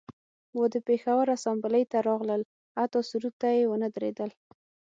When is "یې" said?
3.57-3.63